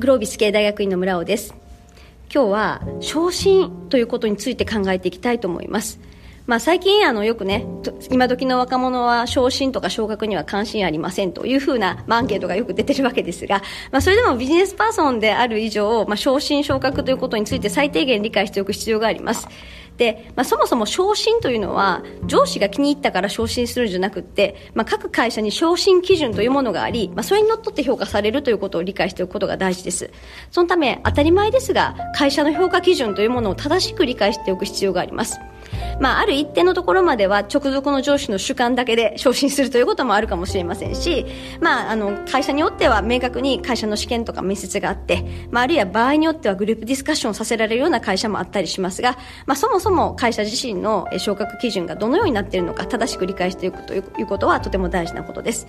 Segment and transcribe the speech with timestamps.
[0.00, 1.54] グロービス系大学院の村尾です。
[2.34, 6.00] 今日は昇進ということについて考えていきたいと思います。
[6.46, 7.66] まあ、最近あのよくね
[8.10, 13.62] 今時の若者は昇進とか昇格には関心ありませんというふうな、アンケートがよく出てるわけですが、
[13.92, 19.46] まあ、それでもビジネスパーソンである以上、まあ、昇進昇格ということについて最低限理解しておく必要があります。
[20.00, 30.10] で、まあ、そもそも昇進というのは上司が気に入ったから昇進するんじゃなくて、まあ、各会社に昇進基準というものがあり、まあ、それにのっとって評価されるということを理解しておくことが大事です。
[30.50, 35.38] そのため当たり前ですが会社の評価基準というものを正しく理解しておく必要があります。
[36.00, 41.26] まあ、ある一定のところまでは直属の上司の主観だけで昇進するということもあるかもしれませんし、
[41.60, 55.66] まあ、あの会社によっては明確に会社の試験とか面接があって、まあ、あるいは場合によってはグループディスカッションさせられるような会社もあったりしますが、まあ、そもそも会社自身の昇格基準がどのようになっているのか正しく理解していくということはとても大事なことです。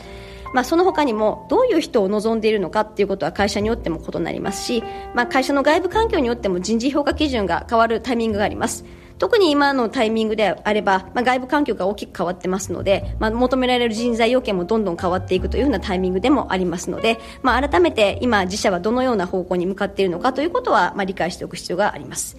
[0.53, 4.83] まあ、その他にもどういう人を望んでいるのかということは会社によっても異なりますし、
[5.13, 8.85] まあ、会社の外部環境によっても人事評価基準が変わるタイミングがあります。
[9.21, 22.35] 特に今のタイミングであれば、まあ、外部環境が大きく変わってますので、まあ、求められる人材要件もどんどん変わっていくというふうなタイミングでもありますので、まあ、改めて今自社はどのような方向に向かっているのかということは、まあ、理解しておく必要があります。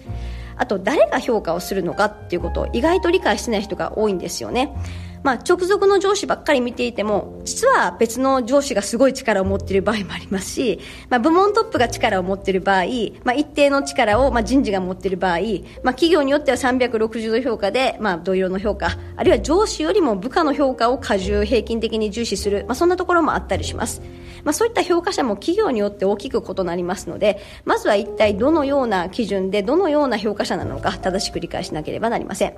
[0.57, 4.75] あと誰が評価をするのかっていうことを意外と理解してない人が多いんですよね。
[5.23, 10.79] まあ、直属の上司ばっかり見ていても実は別の上司がすごい力を持っている場合もありますし、
[11.09, 12.85] まあ、部門トップが力を持っている場合、
[13.23, 15.39] まあ、一定の力を、まあ、人事が持っている場合、
[15.83, 24.01] まあ、企業によっては360度評価で、まあ、同様の評価あるいは上司よりも部下の評価を過重平均的に重視する、まあ、そんなところもあったりします。
[24.43, 32.53] まあ、そういった評価者も企業によって大きく異なりますのでまずは一体どのような基準でどのような評価者なのか正しく理解しなければなりません。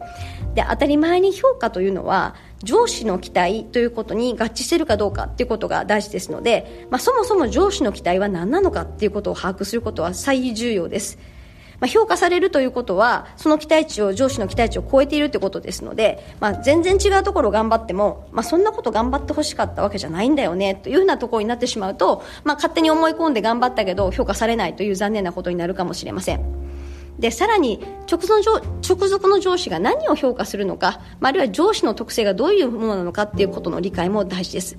[0.54, 11.20] で当たり前に評価というのは上司の期待ということに合致しているかどうかということが大事ですので、まあ、そもそも上司の期待は何なのかということを把握することは最重要です。
[11.80, 26.66] まあ、評価されるということはその期待値を上司の期待値を超えているということですので、まあ、全然違うところを頑張っても、まあ、そんなこと頑張ってほしかったわけじゃないんだよねというふうなところになってしまうと、まあ、勝手に思い込んで頑張ったけど評価されないという残念なことになるかもしれません。
[27.20, 27.80] でさらに
[28.12, 34.78] 直属の上司が何を評価するのか、まあるいは上司の特性がどういうものなのかということの理解も大事です。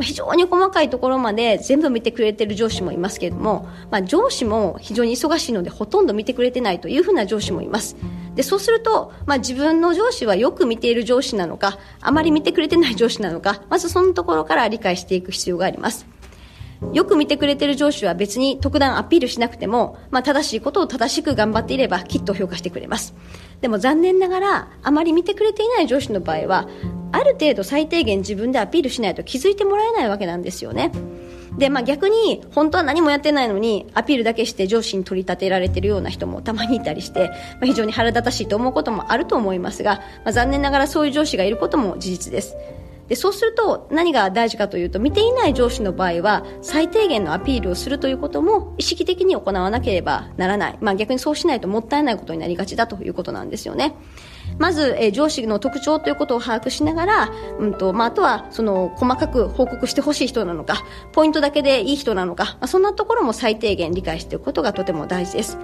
[0.00, 7.96] 非常に細かいところまで全部見てくれてる上司もいますけれども、まあ、上司も非常に忙しいのでほとんど見てくれてないというふうな上司もいます。
[8.34, 16.06] でそうすると、まあ、自分の上司はよく見ている上司なのかあまり見てくれてない上司なのかまずそのところから理解していく必要があります。
[16.92, 23.14] よく見てくれてる上司は別に特段アピールしなくても、まあ、正しいことを正しく頑張っていればきっと評価してくれます。
[23.60, 26.68] でも残念ながらあまり見てくれていない上司の場合は
[27.12, 30.90] ある程度最低限自分でアピールしないと気づいてもらえないわけなんですよね。
[31.58, 42.56] で、まあ、逆に本当は何もやってないのにアピールだけして上司に取り立てられているような人もたまにいたりして、まあ、非常に腹立たしいと思うこともあると思いますが、まあ、残念ながらそういう上司がいることも事実です。
[43.08, 53.94] でそうすると何が大事かというと見ていない上司の場合は最低限のアピールをするということも意識的に行わなければならない、まあ、逆にそうしないともったいないことになりがちだということなんですよね。
[54.58, 65.58] まず、えー、上司の特徴ということを把握しながら、うんとまあ、あとはその細かく報告してほしい人なのかポイントだけでいい人なのか、まあ、そんなところも最低限理解しておくことがとても大事です。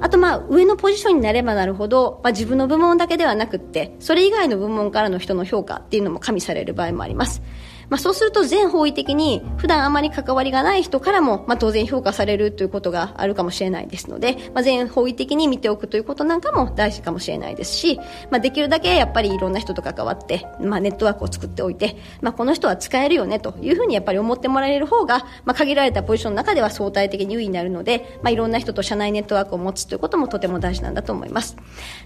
[0.00, 7.42] あとまあ上のポジションになればなるほど、まあ、自分の部門だけではなくってそれ以外の部門からの人の評価っていうのも加味される場合もあります
[7.90, 17.98] まあ、そうすると全方位的に普段あまり関わりがない人からも、まあ、当然評価されるということがあるかもしれないですので、まあ、全方位的に見ておくということなんかも大事かもしれないですし、
[18.30, 31.56] まあ、できるだけやっぱりいろんな人と関わって、まあ、ネットワークを作っておいて、まあ、この人は使えるよねというふうにやっぱり思ってもらえる方が、まあ、限られたポジションの中では相対的に優位になるので、まあ、いろんな人と社内ネットワークを持つということもとても大事なんだと思います。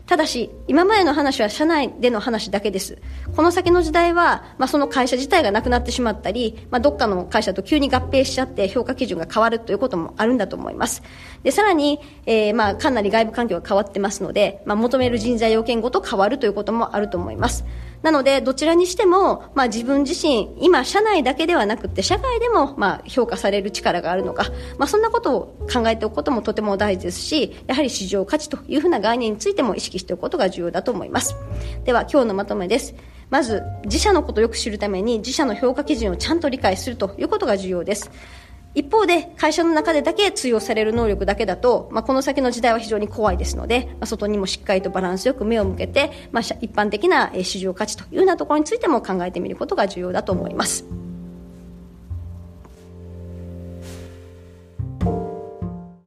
[0.07, 2.99] ただし今までの話は社内での話だけです。
[3.37, 11.03] この先の時代は、まあ、その会社自体がなくなってしまったりまあ、どっかの会社と急に合併しちゃって評価基準が変わるということもあるんだと思います。
[11.43, 17.65] で、さらに、えー、まあ、かなり外部環境が変わってますので、まあ、求める人材要件ごと変わるということもあると思います。
[18.03, 24.45] なので、どちらにしても、まあ、自分自身、今、社内だけではなくて、社外でも、まあ、評価される力があるのか、
[24.79, 31.35] まあ、そんなことを考えておくこともとても大事ですし、やはり市場価値というふうな概念についても意識しておくことが重要だと思います。
[31.85, 32.95] では、今日のまとめです。
[33.35, 38.13] まず自社のことをよく知るために自社の評価基準をちゃんと理解するということが重要です
[38.77, 50.85] 一方で会社の中でだけ通用される能力だけだと、まあ、この先の時代は非常に怖いですので、まあ、外にもしっかりとバランスよく目を向けて、まあ、一般的な市場価値というようなところについても考えてみることが重要だと思います。